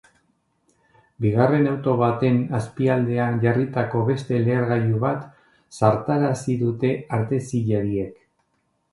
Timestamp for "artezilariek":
7.19-8.17